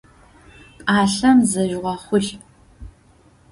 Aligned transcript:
Пӏалъэм 0.85 1.37
зежъугъэхъулӏ! 1.49 2.29